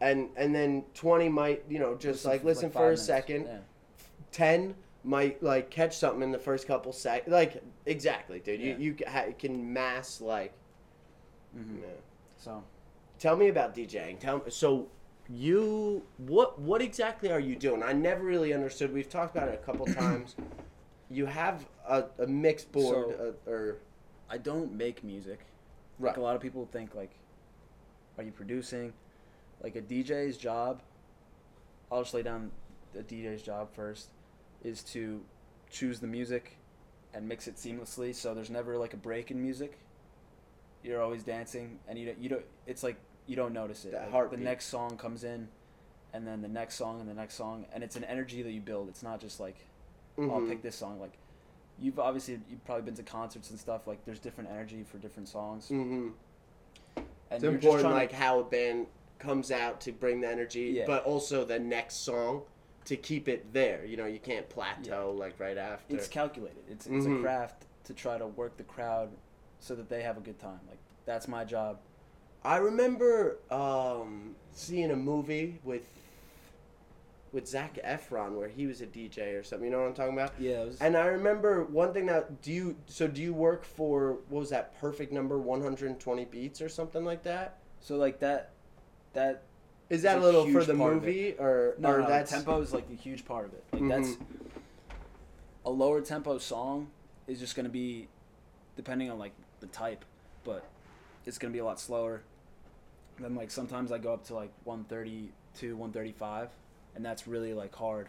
[0.00, 3.02] and and then 20 might you know just like listen five for a minutes.
[3.04, 3.58] second Yeah.
[4.32, 8.76] 10 might like catch something in the first couple sec like exactly dude Yeah.
[8.78, 10.52] you you ha- can mass like
[11.52, 11.86] hmm yeah.
[12.38, 12.64] So
[13.18, 14.88] tell me about djing tell me so
[15.28, 19.54] you what what exactly are you doing i never really understood we've talked about it
[19.62, 20.36] a couple times
[21.10, 23.76] you have a, a mix board So- uh, or
[24.30, 25.40] I don't make music.
[26.00, 27.10] Like a lot of people think like,
[28.18, 28.92] are you producing?
[29.62, 30.82] Like a DJ's job.
[31.90, 32.50] I'll just lay down
[32.92, 34.08] the DJ's job first,
[34.62, 35.22] is to
[35.70, 36.56] choose the music,
[37.12, 38.14] and mix it seamlessly.
[38.14, 39.78] So there's never like a break in music.
[40.82, 42.44] You're always dancing, and you don't, you don't.
[42.66, 42.96] It's like
[43.26, 43.92] you don't notice it.
[43.92, 44.38] That Like, heartbeat.
[44.40, 45.48] The next song comes in,
[46.12, 48.60] and then the next song and the next song, and it's an energy that you
[48.60, 48.88] build.
[48.88, 49.56] It's not just like
[50.18, 51.00] oh, I'll pick this song.
[51.00, 51.14] Like,
[51.80, 53.86] you've obviously you've probably been to concerts and stuff.
[53.86, 56.12] Like, there's different energy for different songs, Mhm.
[57.34, 58.86] And It's important, like to, how a band
[59.18, 60.84] comes out to bring the energy, Yeah.
[60.86, 62.42] but also the next song
[62.84, 63.84] to keep it there.
[63.84, 65.94] You know, you can't plateau like right after.
[65.94, 66.62] it's calculated.
[66.68, 67.18] It's it's Mhm.
[67.18, 69.10] a craft to try to work the crowd
[69.58, 70.60] so that they have a good time.
[70.68, 71.78] Like that's my job.
[72.44, 75.86] I remember um, seeing a movie with
[77.34, 79.66] with Zac Efron where he was a DJ or something.
[79.66, 80.32] You know what I'm talking about?
[80.38, 83.64] Yeah, it was, And I remember one thing that do you so do you work
[83.64, 87.58] for what was that perfect number 120 beats or something like that?
[87.80, 88.50] so like that
[89.12, 89.42] that
[89.90, 92.88] Is that a little for the movie or no, or no, that's tempo is like
[92.90, 93.64] a huge part of it.
[93.72, 93.88] Like Mhm.
[93.88, 94.16] that's
[95.66, 96.88] a lower tempo song
[97.26, 98.08] is just gonna be
[98.76, 100.04] depending on like the type,
[100.44, 100.64] but
[101.26, 102.22] it's gonna be a lot slower.
[103.18, 106.50] Then like sometimes I go up to like 132, 135,
[106.94, 108.08] and that's really like hard.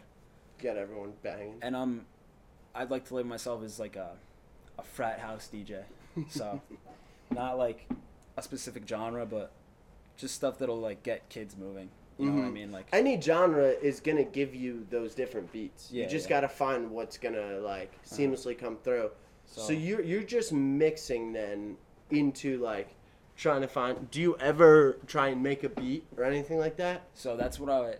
[0.58, 1.58] get everyone banging?
[1.62, 2.06] And um,
[2.74, 4.10] I'd like to label myself as like a
[4.78, 5.82] a frat house DJ.
[6.28, 6.60] So
[7.30, 7.88] not like
[8.36, 9.50] a specific genre, but
[10.16, 11.88] just stuff that'll like get kids moving.
[12.18, 12.52] You know what I Mhm.
[12.54, 12.72] mean?
[12.72, 15.90] Like Any genre is gonna give you those different beats.
[15.92, 16.36] Yeah, you just yeah.
[16.36, 19.10] gotta find what's gonna like seamlessly come through.
[19.44, 21.76] So, so, you're you're just mixing then
[22.10, 22.88] into like
[23.36, 24.10] trying to find.
[24.10, 27.02] Do you ever try and make a beat or anything like that?
[27.14, 27.96] so that's what I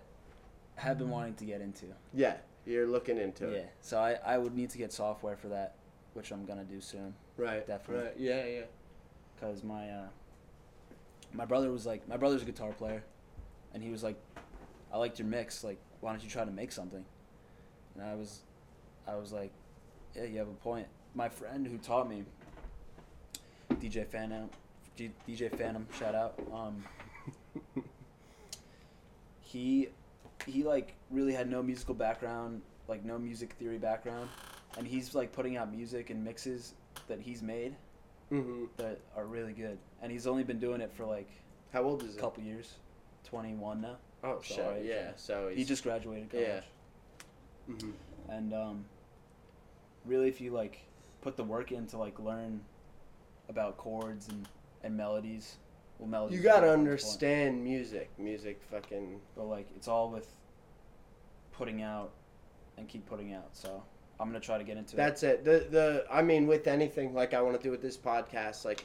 [0.77, 1.87] have been wanting to get into.
[2.15, 3.59] Yeah, you're looking into Yeah.
[3.59, 3.73] it.
[3.81, 5.75] So I, I would need to get software for that,
[6.15, 7.15] which I'm gonna do soon.
[7.37, 7.67] Right.
[7.67, 8.05] Definitely.
[8.07, 8.15] Right.
[8.19, 8.45] Yeah.
[8.47, 8.61] Yeah.
[9.41, 10.07] Cause my uh,
[11.35, 13.03] my brother was like, my brother's a guitar player,
[13.75, 14.17] and he was like,
[14.93, 15.63] I liked your mix.
[15.65, 17.05] Like, why don't you try to make something?
[17.95, 18.41] And I was,
[19.07, 19.51] I was like,
[20.15, 20.87] yeah, you have a point.
[21.15, 22.25] My friend who taught me,
[23.75, 24.49] DJ Phantom,
[24.99, 26.39] DJ Phantom, shout out.
[26.53, 26.85] Um,
[29.41, 29.89] he,
[30.47, 34.29] he like really had no musical background, like no music theory background,
[34.79, 36.75] and he's like putting out music and mixes
[37.09, 37.75] that he's made
[38.33, 38.65] Mm-hmm.
[38.79, 39.79] that are really good.
[40.03, 41.29] And he's only been doing it for like
[41.73, 42.21] How old is a it?
[42.21, 42.75] couple years.
[43.25, 43.97] 21 now.
[44.25, 44.67] Oh So, shit.
[44.67, 44.95] right, Yeah.
[44.95, 45.11] yeah.
[45.17, 46.47] So He just graduated college.
[47.69, 47.75] Yeah.
[47.75, 47.91] hmm
[48.29, 48.85] And um,
[50.05, 50.81] really, if you like
[51.21, 52.61] put the work in to like learn
[53.49, 54.49] about chords and,
[54.83, 55.57] and melodies,
[55.99, 56.39] well, melodies.
[56.39, 58.11] You gotta understand music.
[58.19, 58.99] Music, fucking.
[58.99, 60.29] point, But like, it's all with
[61.53, 62.13] putting out
[62.77, 63.49] and keep putting out.
[63.53, 63.83] So
[64.21, 64.97] I'm gonna try to get into it.
[64.97, 65.45] That's it.
[65.45, 68.85] The the I mean, with anything like I want to do with this podcast, like,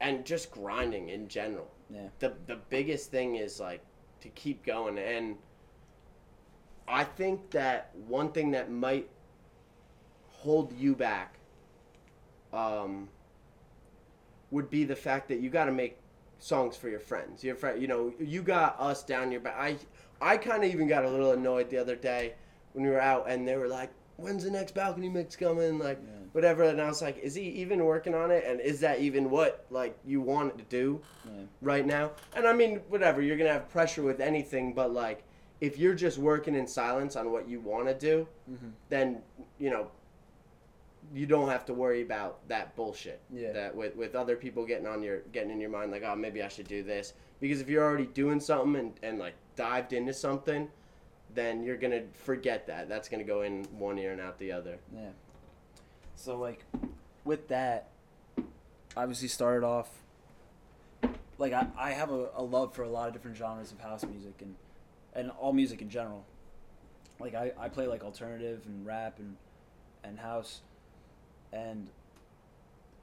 [0.00, 1.70] and just grinding in general.
[1.90, 2.08] Yeah.
[2.18, 3.82] The the biggest thing is like
[4.20, 5.36] to keep going, and
[6.88, 9.08] I think that one thing that might
[10.28, 11.34] hold you back,
[12.52, 13.08] um,
[14.50, 15.98] would be the fact that you got to make
[16.38, 17.42] songs for your friends.
[17.42, 19.56] Your friend, you know, you got us down your back.
[19.58, 19.76] I
[20.20, 22.34] I kind of even got a little annoyed the other day
[22.72, 25.98] when we were out, and they were like, "When's the next balcony mix coming?" Like
[26.02, 26.10] Yeah.
[26.32, 26.62] whatever.
[26.64, 28.44] And I was like, "Is he even working on it?
[28.46, 31.44] And is that even what like you want to do Yeah.
[31.60, 33.20] right now?" And I mean, whatever.
[33.20, 35.24] You're gonna have pressure with anything, but like
[35.60, 38.72] if you're just working in silence on what you want to do, Mhm.
[38.90, 39.22] then
[39.58, 39.90] you know
[41.14, 43.20] you don't have to worry about that bullshit.
[43.32, 43.52] Yeah.
[43.52, 46.42] That with with other people getting on your getting in your mind like, oh, maybe
[46.42, 47.14] I should do this.
[47.40, 50.68] Because if you're already doing something and, and like dived into something,
[51.34, 52.88] then you're gonna forget that.
[52.88, 54.78] That's gonna go in one ear and out the other.
[54.94, 55.10] Yeah.
[56.16, 56.64] So like,
[57.24, 57.90] with that,
[58.96, 59.90] obviously started off.
[61.38, 64.04] Like I, I have a, a love for a lot of different genres of house
[64.04, 64.54] music and,
[65.14, 66.24] and all music in general.
[67.20, 69.36] Like I, I play like alternative and rap and,
[70.02, 70.62] and house,
[71.56, 71.88] and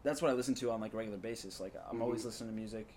[0.04, 1.60] that's what I listen to on like a regular basis.
[1.60, 2.26] Like I'm always Mhm.
[2.26, 2.88] listening to music.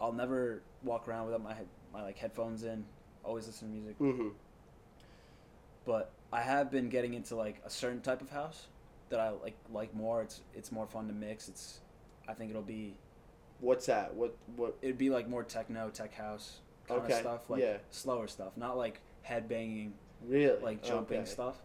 [0.00, 2.84] I'll never walk around without my head, my like headphones in.
[3.24, 4.28] Always listen to music Mm-hmm.
[5.86, 8.66] but I have been getting into like a certain type of house
[9.08, 10.22] that I like like more.
[10.22, 11.48] It's it's more fun to mix.
[11.48, 11.80] It's
[12.28, 12.94] I think it'll be
[13.60, 14.14] What's that?
[14.14, 14.76] What what?
[14.82, 17.78] it'd be like more techno, tech house kind Okay, of stuff, like yeah.
[17.90, 19.94] slower stuff, not like head banging,
[20.26, 20.60] Really?
[20.60, 21.30] like jumping Okay.
[21.30, 21.62] stuff.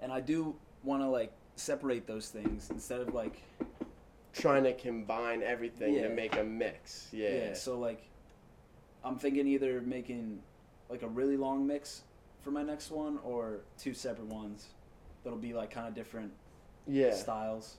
[0.00, 3.42] And I do want to like separate those things instead of like
[4.34, 7.08] Trying to combine everything to make a mix.
[7.12, 7.28] Yeah.
[7.30, 7.54] yeah.
[7.54, 8.02] So like,
[9.02, 10.40] I'm thinking either making
[10.88, 12.02] like a really long mix
[12.42, 14.66] for my next one or two separate ones
[15.24, 16.32] that'll be like kind of different
[16.86, 17.14] Yeah.
[17.14, 17.78] styles.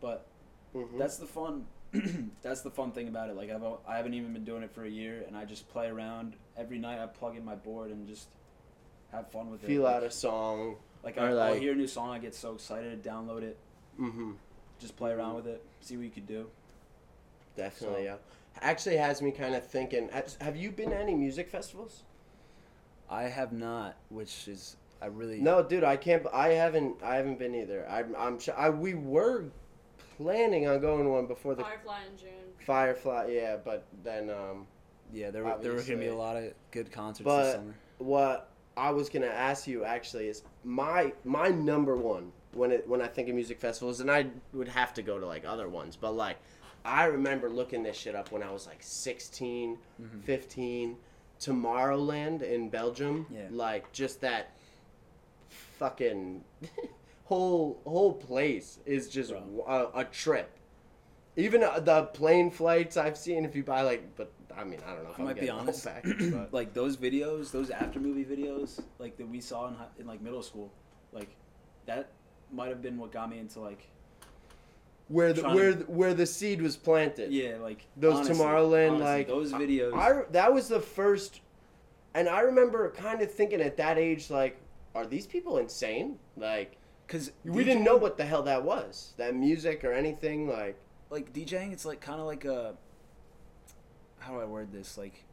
[0.00, 0.26] But
[0.74, 0.98] Mhm.
[0.98, 1.66] that's the fun.
[2.42, 3.36] that's the fun thing about it.
[3.36, 5.86] Like I've I haven't even been doing it for a year, and I just play
[5.86, 6.98] around every night.
[6.98, 8.28] I plug in my board and just
[9.12, 9.68] have fun with it.
[9.68, 10.76] feel like, out a song.
[11.04, 13.56] Like or I, I'll hear a new song, I get so excited, download it,
[14.00, 14.32] Mm-hmm.
[14.80, 16.46] just play around with it, see what you could do.
[17.56, 17.98] Definitely.
[17.98, 18.16] So- Yeah.
[18.60, 20.08] Actually, has me kind of thinking.
[20.40, 22.04] Have you been to any music festivals?
[23.10, 26.24] I have not, which is I really No, dude, I can't.
[26.32, 27.02] I haven't.
[27.02, 27.84] I haven't been either.
[27.90, 28.14] I'm.
[28.16, 28.38] I'm.
[28.56, 29.46] I, we were
[30.16, 32.30] planning on going to one before the Firefly in June.
[32.64, 33.26] Firefly.
[33.32, 34.68] Yeah, but then um,
[35.12, 37.74] Yeah, there were there were gonna be a lot of good concerts But- this summer.
[37.98, 43.00] what I was gonna ask you actually is my my number one when it when
[43.02, 45.96] I think of music festivals, and I would have to go to like other ones,
[45.96, 46.36] but like
[46.84, 50.20] I remember looking this shit up when I was like 16, Mm-hmm.
[50.20, 50.96] 15.
[51.40, 53.48] Tomorrowland in Belgium, Yeah.
[53.50, 54.54] like just that
[55.48, 56.42] fucking
[57.24, 60.50] whole whole place is just a, a trip.
[61.36, 64.94] Even uh, the plane flights I've seen, if you buy like, but I mean, I
[64.94, 65.84] don't know if I I'm might be getting the honest.
[65.84, 70.06] package, but- like those videos, those after movie videos, like that we saw in, in
[70.06, 70.70] like middle school,
[71.12, 71.28] like
[71.86, 72.10] that
[72.52, 73.88] might have been what got me into like
[75.08, 77.30] where the where to- where the seed was planted.
[77.32, 79.94] yeah like Those honestly- Tomorrowland honestly, like those videos.
[79.94, 81.40] I, that was the first,
[82.14, 84.58] and I remember kind of thinking at that age like,
[84.94, 86.18] are these people insane?
[86.36, 90.48] Like Because we didn't know what the hell that was, that music or anything.
[90.48, 90.78] Like
[91.10, 91.72] like DJing.
[91.72, 92.74] It's like kind of like a
[94.24, 94.96] how do I word this?
[94.96, 95.24] Like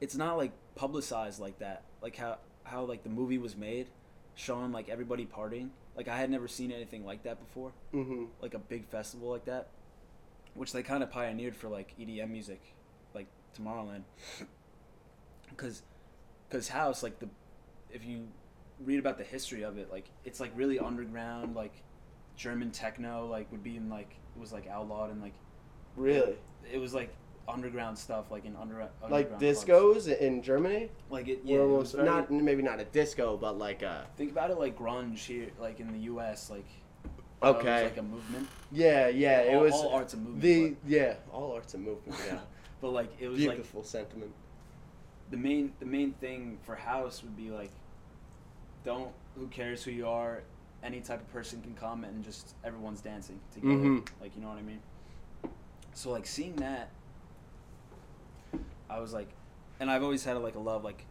[0.00, 1.84] it's not like publicized like that.
[2.02, 3.88] Like how how like the movie was made,
[4.34, 5.70] showing like everybody partying.
[5.96, 7.72] Like I had never seen anything like that before.
[7.92, 9.68] hmm like a big festival like that,
[10.54, 12.60] which they kind of pioneered for like EDM music,
[13.14, 13.26] like
[13.58, 14.02] Tomorrowland.
[15.48, 15.82] Because,
[16.48, 17.28] because house like the,
[17.90, 18.26] if you
[18.84, 21.72] read about the history of it, like it's like really underground, like
[22.36, 25.32] German techno, like would be in like it was like outlawed and like
[25.96, 26.36] really,
[26.70, 27.14] it was like
[27.48, 29.42] underground stuff, like in under like underground clubs.
[29.42, 30.90] discos in Germany.
[31.10, 34.50] Like it, Yeah, yeah, it not maybe not a disco, but like a Think about
[34.50, 36.50] it like grunge here, like in the U.S.
[36.50, 36.66] Like
[37.42, 38.48] okay, like a movement.
[38.72, 39.40] yeah, yeah.
[39.40, 40.40] It all, was all art's a movement.
[40.42, 42.18] the but, yeah, all arts and movement.
[42.26, 42.38] Yeah,
[42.80, 44.32] but like it was like beautiful sentiment.
[45.30, 47.70] the main the main thing for house would be like
[48.84, 50.42] don't who cares who you are
[50.82, 54.06] any type of person can come and just everyone's dancing together Mhm.
[54.20, 54.78] like you know what i mean
[55.94, 56.90] so like seeing that
[58.90, 59.28] i was like
[59.80, 61.04] and i've always had like a love like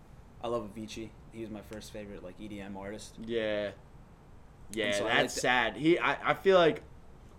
[0.44, 3.72] i love avicii he was my first favorite like edm artist Yeah.
[4.74, 5.78] Yeah, so that's sad.
[5.78, 6.82] He I, I feel like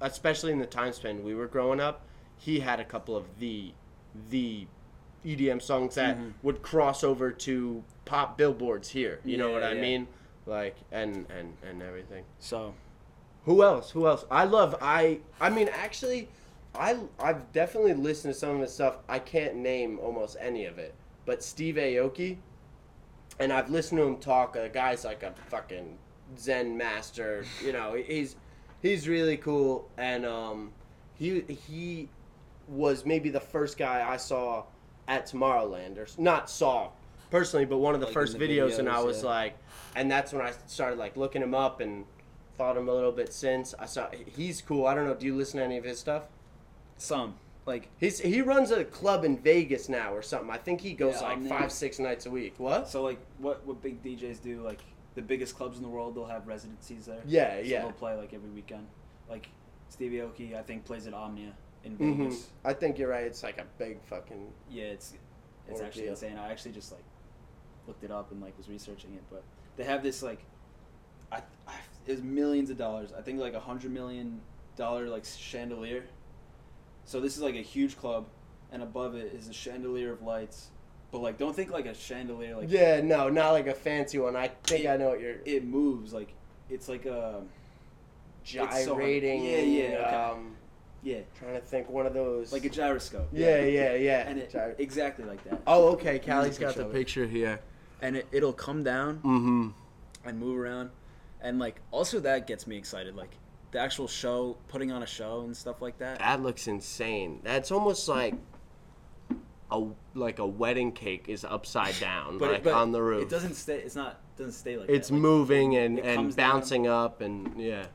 [0.01, 2.03] especially in the time span we were growing up,
[2.39, 3.73] he had a couple of the
[4.31, 4.67] the
[5.25, 6.35] EDM songs that Mhm.
[6.43, 9.21] would cross over to pop billboards here.
[9.25, 9.81] You know Yeah, what I yeah.
[9.81, 10.09] mean?
[10.47, 12.25] Like and and and everything.
[12.39, 12.75] so
[13.45, 13.91] Who else?
[13.91, 14.25] Who else?
[14.31, 16.29] I love I I mean actually
[16.79, 18.99] I I've definitely listened to some of his stuff.
[19.09, 20.95] I can't name almost any of it.
[21.25, 22.39] But Steve Aoki
[23.39, 24.55] and I've listened to him talk.
[24.55, 25.99] The guy's like a fucking
[26.39, 27.45] Zen master.
[27.65, 28.37] You know, he's
[28.83, 30.73] he's really cool and um
[31.15, 32.09] he he
[32.69, 34.65] was maybe the first guy I saw
[35.09, 36.91] at Tomorrowland or not saw
[37.31, 39.29] personally, but one of the Like first the videos, and I was yeah.
[39.29, 39.59] like,
[39.95, 42.05] and that's when I started like looking him up and
[42.57, 43.75] thought him a little bit since.
[43.79, 44.87] I saw he's cool.
[44.87, 45.15] I don't know.
[45.15, 46.25] Do you listen to any of his stuff?
[46.99, 47.35] Some
[47.67, 50.51] like He's he runs a club in Vegas now or something.
[50.51, 51.49] I think he goes Yeah, like Omnia.
[51.51, 52.55] five six nights a week.
[52.59, 52.89] What?
[52.89, 54.81] so like what what big djs do like
[55.15, 57.83] the biggest clubs in the world they'll have residencies there Yeah, So yeah.
[57.83, 58.87] they'll play like every weekend.
[59.29, 59.49] Like
[59.89, 61.53] Stevie Aoki, I think plays at Omnia
[61.85, 62.51] in hmm Vegas.
[62.65, 63.25] I think you're right.
[63.25, 64.53] It's like a big fucking.
[64.71, 65.15] Yeah, it's
[65.69, 66.39] it's actually insane.
[66.39, 67.05] I actually just like
[67.87, 69.43] looked it up and like was researching it, but
[69.77, 70.45] they have this like,
[71.33, 71.75] I, I
[72.07, 73.11] it was millions of dollars.
[73.17, 74.41] I think like a hundred million
[74.77, 76.05] dollar like chandelier.
[77.07, 78.27] So this is like a huge club,
[78.71, 80.69] and above it is a chandelier of lights.
[81.13, 84.37] But like, don't think like a chandelier like yeah, no, not like a fancy one.
[84.37, 86.35] I think It- I know what you're it moves like
[86.69, 87.43] it's like a
[88.45, 90.05] it's so- Yeah, yeah, okay.
[90.17, 90.57] Um,
[91.03, 92.53] yeah trying to think one of those.
[92.53, 93.29] like a gyroscope.
[93.33, 94.29] Yeah, yeah, yeah.
[94.29, 95.63] and it Gyro- exactly like that.
[95.67, 96.19] oh, okay.
[96.19, 97.61] Callie's got the picture here.
[98.03, 99.69] and it, it'll come down Mm-hmm.
[100.29, 100.91] and move around
[101.41, 103.31] and like also that gets me excited like
[103.73, 107.41] the actual show putting on a show and stuff like that That looks insane.
[107.43, 108.35] That's almost like
[109.71, 113.23] a like a wedding cake is upside down, but, like but on the roof.
[113.25, 115.15] it doesn't stay it's not doesn't stay like it's that.
[115.15, 116.51] Like, moving and, and comes down.
[116.61, 117.87] bouncing up and yeah.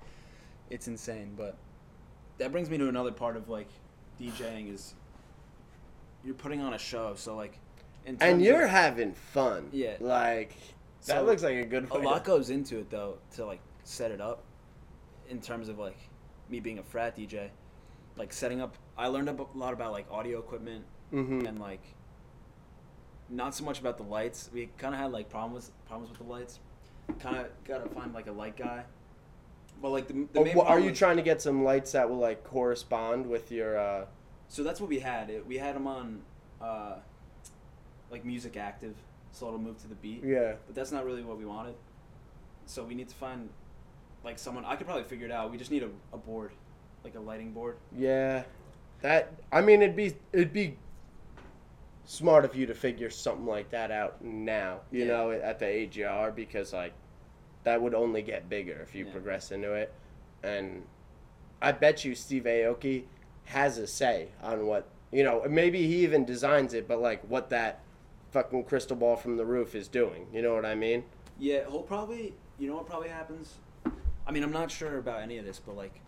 [0.69, 1.55] it's insane but
[2.39, 3.69] that brings me to another part of like
[4.19, 4.95] djing is
[6.25, 7.57] you're putting on a show so like
[8.05, 9.69] And you're of- having fun.
[9.71, 9.95] Yeah.
[10.01, 10.49] Like
[11.05, 13.62] that So, looks like a good a lot to- goes into it though to like
[13.84, 14.43] set it up
[15.32, 15.98] in terms of like
[16.50, 17.50] me being a frat dj
[18.17, 21.48] like setting up i learned a lot about like audio equipment Mhm.
[21.48, 21.82] and like
[23.30, 26.32] not so much about the lights we kind of had like problems problems with the
[26.32, 26.60] lights
[27.20, 28.84] kind of gotta find like a light guy
[29.82, 32.17] but like the, the Oh, wha- are you trying to get some lights that will
[32.17, 34.06] like correspond with your uh
[34.50, 36.22] so that's what we had it, we had them on
[36.62, 36.96] uh
[38.10, 38.96] like music active
[39.32, 40.54] so it'll move to the beat yeah.
[40.67, 41.74] but that's not really what we wanted.
[42.65, 43.50] So we need to find
[44.23, 44.65] like someone.
[44.65, 45.51] I could probably figure it out.
[45.51, 46.51] We just need a, a board,
[47.03, 47.77] like a lighting board.
[47.97, 48.43] Yeah,
[49.01, 50.77] that I mean it'd be it'd be
[52.05, 54.79] smart of you to figure something like that out now.
[54.91, 55.07] You Yeah.
[55.07, 56.93] know, at the age you are, because like
[57.63, 59.12] that would only get bigger if you Yeah.
[59.12, 59.93] progress into it,
[60.43, 60.84] and
[61.62, 63.05] I bet you Steve Aoki
[63.45, 65.43] has a say on what you know.
[65.49, 67.81] Maybe he even designs it, but like what that
[68.31, 70.27] fucking crystal ball from the roof is doing.
[70.34, 71.03] You know what I mean?
[71.39, 72.34] Yeah, he'll probably.
[72.60, 73.55] You know what probably happens?
[74.32, 76.00] I mean, I'm not sure about any of this, but like,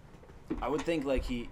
[0.62, 1.50] I would think like he,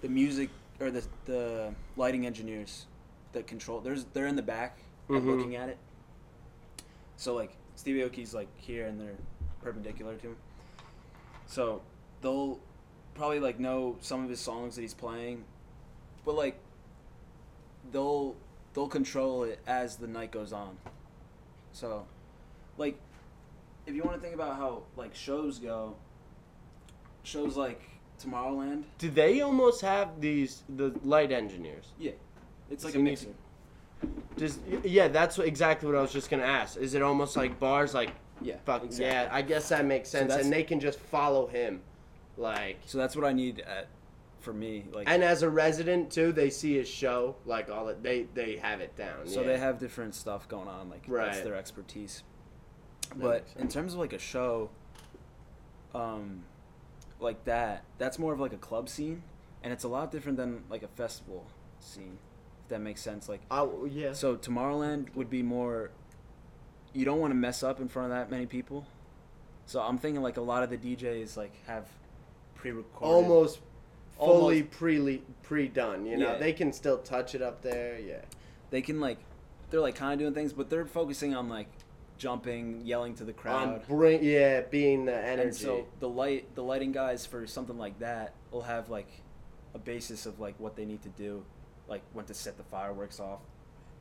[0.00, 2.86] the music or the the lighting engineers
[3.32, 3.80] that control.
[3.80, 5.26] There's they're in the back Mhm.
[5.26, 5.78] looking at it.
[7.16, 9.18] So like Steve Aoki's like here and they're
[9.60, 10.36] perpendicular to him.
[11.48, 11.82] So
[12.22, 12.60] they'll
[13.14, 15.42] probably like know some of his songs that he's playing,
[16.24, 16.60] but like
[17.90, 18.36] they'll
[18.72, 20.78] they'll control it as the night goes on.
[21.72, 22.06] So,
[22.78, 23.00] like,
[23.86, 25.96] if you want to think about how like shows go,
[27.22, 27.82] shows like
[28.22, 31.88] Tomorrowland, Do they almost have these the light engineers?
[31.98, 32.12] yeah,
[32.70, 33.28] it's like So a mixer.
[34.36, 36.76] Does yeah, that's what, exactly what I was just gonna ask.
[36.78, 37.94] Is it almost like bars?
[37.94, 39.06] Like Yeah, fuck exactly.
[39.06, 41.80] yeah, I guess that makes sense, that's- and they can just follow him,
[42.36, 42.78] like.
[42.86, 43.88] So that's what I need at
[44.40, 44.86] for me.
[44.90, 48.56] Like, And as a resident too, they see his show, like all it, they they
[48.56, 49.26] have it down.
[49.26, 49.48] so yeah.
[49.48, 50.88] they have different stuff going on.
[50.88, 51.44] Like that's Right.
[51.44, 52.22] their expertise.
[53.10, 54.70] That but in terms of like a show,
[55.94, 56.42] um,
[57.18, 59.22] like that, that's more of like a club scene,
[59.62, 61.46] and it's a lot different than like a festival
[61.80, 62.18] scene.
[62.64, 63.28] If that makes sense.
[63.28, 64.12] Like Oh yeah.
[64.12, 65.90] So Tomorrowland would be more.
[66.92, 68.86] You don't want to mess up in front of that many people,
[69.66, 71.86] so I'm thinking like a lot of the DJs like have
[72.56, 73.06] pre-recorded.
[73.06, 73.60] almost
[74.18, 74.70] fully Almost.
[74.72, 76.04] pre pre done.
[76.06, 76.38] You know, Yeah.
[76.38, 77.98] they can still touch it up there.
[77.98, 78.22] Yeah.
[78.70, 79.18] They can like,
[79.70, 81.68] they're like kind of doing things, but they're focusing on like
[82.20, 83.82] jumping, yelling to the crowd.
[83.88, 85.42] bring yeah, being the energy.
[85.42, 89.08] and so the light, the lighting guys for something like that will have like
[89.74, 91.42] a basis of like what they need to do,
[91.88, 93.40] like when to set the fireworks off.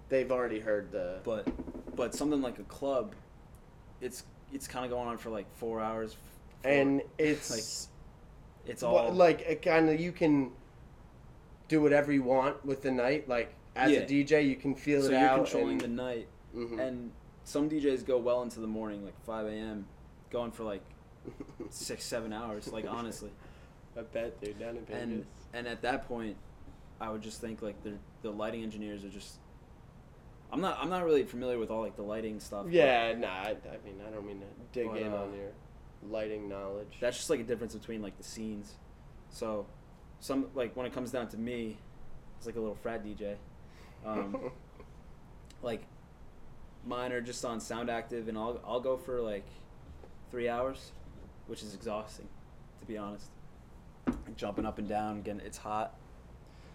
[0.10, 1.20] They've already heard the.
[1.24, 1.48] But,
[1.96, 3.16] but something like a club,
[4.02, 6.14] it's it's kind of going on for like four hours.
[6.14, 10.52] for- and it's like It's all like it kind of you can
[11.70, 13.30] do whatever you want with the night.
[13.30, 14.00] Like as Yeah.
[14.00, 15.38] a DJ, you can feel so it you're out.
[15.46, 16.80] controlling and, the night, Mhm.
[16.82, 17.12] and
[17.50, 19.88] some DJs go well into the morning, like 5 a.m.,
[20.30, 20.84] going for like
[21.72, 22.68] six, seven hours.
[22.72, 23.32] Like honestly,
[23.98, 25.02] I bet they're down in Vegas.
[25.02, 26.38] and and at that point,
[27.02, 29.40] I would just think like the the lighting engineers are just.
[30.52, 32.66] I'm not I'm not really familiar with all like the lighting stuff.
[32.66, 33.28] but yeah, nah.
[33.28, 35.52] I, I mean, I don't mean to dig But, in uh, on your
[36.08, 36.98] lighting knowledge.
[37.02, 38.76] that's just like a difference between like the scenes.
[39.32, 39.66] So,
[40.20, 41.78] some like when it comes down to me,
[42.38, 43.36] it's like a little frat DJ.
[44.06, 44.52] Um,
[45.64, 45.84] like
[46.86, 49.46] mine are just on sound active and I'll I'll go for like
[50.32, 50.92] three hours,
[51.48, 52.28] which is exhausting,
[52.80, 53.28] to be honest.
[54.36, 55.96] Jumping up and down, again, it's hot,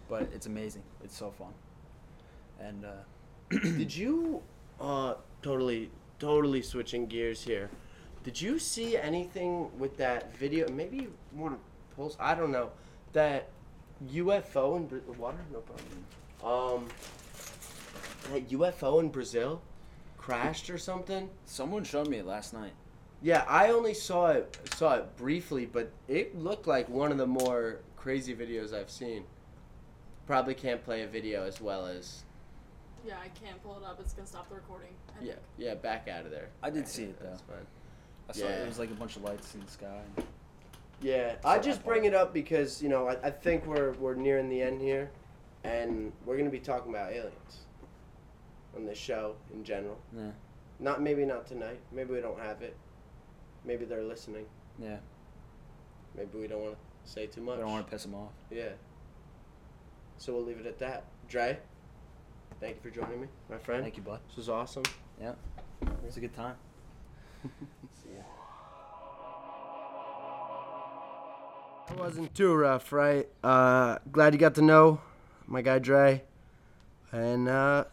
[0.09, 0.83] but it's amazing.
[1.03, 1.53] It's so fun.
[2.61, 2.89] And uh,
[3.63, 4.43] Did you
[4.81, 7.71] uh totally totally switching gears here?
[8.23, 10.69] Did you see anything with that video?
[10.71, 11.61] Maybe you want to
[11.97, 12.17] post.
[12.19, 12.71] I don't know
[13.13, 13.49] that
[14.13, 15.39] UFO in Bra- water.
[15.53, 16.05] No problem.
[16.43, 16.89] Um,
[18.33, 19.61] that UFO in Brazil
[20.25, 21.29] crashed or something.
[21.45, 22.73] someone showed me it last night.
[23.21, 27.27] Yeah, I only saw it saw it briefly, but it looked like one of the
[27.27, 29.25] more crazy videos I've seen.
[30.27, 32.23] Probably can't play a video as well as
[33.07, 33.99] Yeah, I can't pull it up.
[34.01, 34.91] It's gonna stop the recording.
[35.09, 35.43] I yeah think.
[35.59, 36.49] yeah back out of there.
[36.63, 37.29] I did Back see it, though.
[37.29, 37.67] That's fine.
[38.29, 38.63] I saw Yeah.
[38.63, 40.01] it was like a bunch of lights in the sky.
[41.03, 44.15] Yeah, I I just bring it up because you know I, I think we're we're
[44.15, 45.11] nearing the end here,
[45.65, 47.67] and we're gonna be talking about aliens
[48.77, 49.99] on this show in general.
[50.17, 50.31] Yeah.
[50.81, 51.81] Not maybe not tonight.
[51.93, 52.77] Maybe we don't have it.
[53.65, 54.47] Maybe they're listening.
[54.79, 54.97] Yeah.
[56.17, 57.59] Maybe we don't want to say too I much.
[57.61, 58.33] don't want to piss them off.
[58.51, 58.71] Yeah.
[60.19, 61.05] So we'll leave it at that.
[61.29, 61.59] Dre,
[62.61, 63.83] thank you for joining me, my friend.
[63.83, 64.21] Thank you, bud.
[64.29, 64.85] This was awesome.
[65.21, 65.33] Yeah.
[66.07, 66.57] It's a good time.
[71.89, 73.29] That wasn't too rough, right?
[73.43, 75.01] Uh, glad you got to know
[75.47, 76.23] my guy Dre,
[77.13, 77.85] and uh,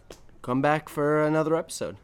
[0.41, 1.97] come back for another episode.